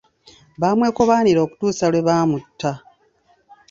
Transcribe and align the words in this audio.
Bamwekobaanira 0.61 1.39
okutuusa 1.45 1.85
lwe 1.91 2.05
baamutta. 2.07 2.71